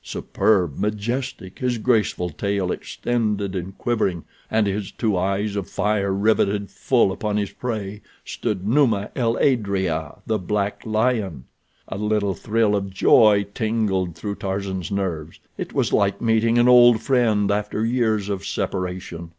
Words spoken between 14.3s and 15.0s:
Tarzan's